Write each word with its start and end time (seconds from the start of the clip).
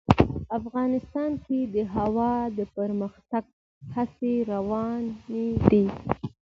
افغانستان 0.59 1.31
کې 1.45 1.59
د 1.73 1.75
هوا 1.95 2.33
د 2.57 2.59
پرمختګ 2.77 3.43
هڅې 3.95 4.33
روانې 4.51 5.47
دي. 5.69 5.85